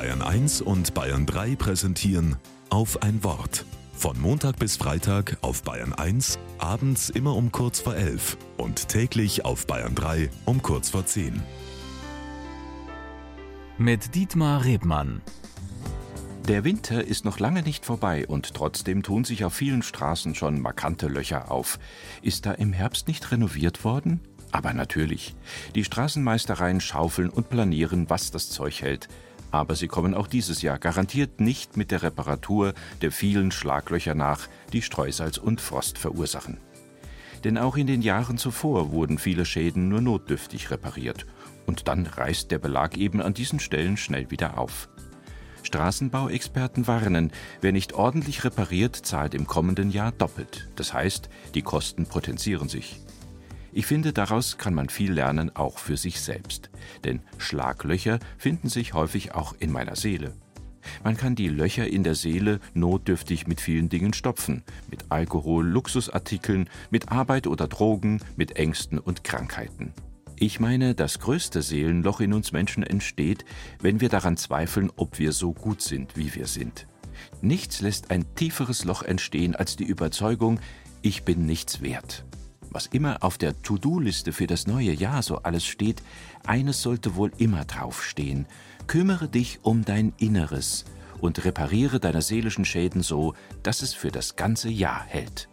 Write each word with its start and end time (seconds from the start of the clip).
Bayern 0.00 0.22
1 0.22 0.62
und 0.62 0.94
Bayern 0.94 1.26
3 1.26 1.56
präsentieren 1.56 2.36
auf 2.70 3.02
ein 3.02 3.22
Wort. 3.22 3.66
Von 3.92 4.18
Montag 4.18 4.58
bis 4.58 4.78
Freitag 4.78 5.36
auf 5.42 5.62
Bayern 5.62 5.92
1, 5.92 6.38
abends 6.56 7.10
immer 7.10 7.36
um 7.36 7.52
kurz 7.52 7.80
vor 7.80 7.94
11 7.94 8.38
und 8.56 8.88
täglich 8.88 9.44
auf 9.44 9.66
Bayern 9.66 9.94
3 9.94 10.30
um 10.46 10.62
kurz 10.62 10.88
vor 10.88 11.04
10. 11.04 11.42
Mit 13.76 14.14
Dietmar 14.14 14.64
Rebmann. 14.64 15.20
Der 16.48 16.64
Winter 16.64 17.06
ist 17.06 17.26
noch 17.26 17.38
lange 17.38 17.62
nicht 17.62 17.84
vorbei 17.84 18.26
und 18.26 18.54
trotzdem 18.54 19.02
tun 19.02 19.24
sich 19.24 19.44
auf 19.44 19.52
vielen 19.52 19.82
Straßen 19.82 20.34
schon 20.34 20.62
markante 20.62 21.08
Löcher 21.08 21.50
auf. 21.50 21.78
Ist 22.22 22.46
da 22.46 22.52
im 22.52 22.72
Herbst 22.72 23.06
nicht 23.06 23.30
renoviert 23.32 23.84
worden? 23.84 24.20
Aber 24.50 24.72
natürlich. 24.72 25.36
Die 25.74 25.84
Straßenmeistereien 25.84 26.80
schaufeln 26.80 27.28
und 27.28 27.50
planieren, 27.50 28.08
was 28.08 28.30
das 28.30 28.48
Zeug 28.48 28.80
hält. 28.80 29.08
Aber 29.50 29.74
sie 29.74 29.88
kommen 29.88 30.14
auch 30.14 30.26
dieses 30.26 30.62
Jahr 30.62 30.78
garantiert 30.78 31.40
nicht 31.40 31.76
mit 31.76 31.90
der 31.90 32.02
Reparatur 32.02 32.74
der 33.02 33.10
vielen 33.10 33.50
Schlaglöcher 33.50 34.14
nach, 34.14 34.48
die 34.72 34.82
Streusalz 34.82 35.38
und 35.38 35.60
Frost 35.60 35.98
verursachen. 35.98 36.58
Denn 37.44 37.58
auch 37.58 37.76
in 37.76 37.86
den 37.86 38.02
Jahren 38.02 38.38
zuvor 38.38 38.92
wurden 38.92 39.18
viele 39.18 39.44
Schäden 39.44 39.88
nur 39.88 40.00
notdürftig 40.00 40.70
repariert. 40.70 41.26
Und 41.66 41.88
dann 41.88 42.06
reißt 42.06 42.50
der 42.50 42.58
Belag 42.58 42.96
eben 42.96 43.20
an 43.22 43.34
diesen 43.34 43.60
Stellen 43.60 43.96
schnell 43.96 44.30
wieder 44.30 44.58
auf. 44.58 44.88
Straßenbauexperten 45.62 46.86
warnen, 46.86 47.32
wer 47.60 47.72
nicht 47.72 47.92
ordentlich 47.92 48.44
repariert, 48.44 48.96
zahlt 48.96 49.34
im 49.34 49.46
kommenden 49.46 49.90
Jahr 49.90 50.12
doppelt. 50.12 50.68
Das 50.76 50.92
heißt, 50.92 51.28
die 51.54 51.62
Kosten 51.62 52.06
potenzieren 52.06 52.68
sich. 52.68 53.00
Ich 53.72 53.86
finde, 53.86 54.12
daraus 54.12 54.58
kann 54.58 54.74
man 54.74 54.88
viel 54.88 55.12
lernen, 55.12 55.54
auch 55.54 55.78
für 55.78 55.96
sich 55.96 56.20
selbst. 56.20 56.70
Denn 57.04 57.20
Schlaglöcher 57.38 58.18
finden 58.36 58.68
sich 58.68 58.94
häufig 58.94 59.34
auch 59.34 59.54
in 59.58 59.70
meiner 59.70 59.96
Seele. 59.96 60.34
Man 61.04 61.16
kann 61.16 61.34
die 61.34 61.48
Löcher 61.48 61.86
in 61.86 62.02
der 62.02 62.14
Seele 62.14 62.58
notdürftig 62.74 63.46
mit 63.46 63.60
vielen 63.60 63.88
Dingen 63.88 64.12
stopfen. 64.12 64.62
Mit 64.90 65.04
Alkohol, 65.10 65.66
Luxusartikeln, 65.66 66.68
mit 66.90 67.10
Arbeit 67.10 67.46
oder 67.46 67.68
Drogen, 67.68 68.20
mit 68.36 68.56
Ängsten 68.56 68.98
und 68.98 69.22
Krankheiten. 69.22 69.92
Ich 70.42 70.58
meine, 70.58 70.94
das 70.94 71.18
größte 71.18 71.60
Seelenloch 71.60 72.20
in 72.20 72.32
uns 72.32 72.52
Menschen 72.52 72.82
entsteht, 72.82 73.44
wenn 73.80 74.00
wir 74.00 74.08
daran 74.08 74.38
zweifeln, 74.38 74.90
ob 74.96 75.18
wir 75.18 75.32
so 75.32 75.52
gut 75.52 75.82
sind, 75.82 76.16
wie 76.16 76.34
wir 76.34 76.46
sind. 76.46 76.86
Nichts 77.42 77.82
lässt 77.82 78.10
ein 78.10 78.24
tieferes 78.34 78.84
Loch 78.84 79.02
entstehen 79.02 79.54
als 79.54 79.76
die 79.76 79.84
Überzeugung, 79.84 80.58
ich 81.02 81.24
bin 81.24 81.44
nichts 81.44 81.82
wert. 81.82 82.24
Was 82.70 82.86
immer 82.86 83.22
auf 83.22 83.36
der 83.36 83.60
To-Do-Liste 83.60 84.32
für 84.32 84.46
das 84.46 84.66
neue 84.66 84.92
Jahr 84.92 85.22
so 85.22 85.38
alles 85.38 85.66
steht, 85.66 86.02
eines 86.46 86.80
sollte 86.80 87.16
wohl 87.16 87.32
immer 87.36 87.64
draufstehen. 87.64 88.46
Kümmere 88.86 89.28
dich 89.28 89.58
um 89.62 89.84
dein 89.84 90.12
Inneres 90.18 90.84
und 91.20 91.44
repariere 91.44 92.00
deine 92.00 92.22
seelischen 92.22 92.64
Schäden 92.64 93.02
so, 93.02 93.34
dass 93.62 93.82
es 93.82 93.92
für 93.92 94.10
das 94.10 94.36
ganze 94.36 94.70
Jahr 94.70 95.04
hält. 95.04 95.49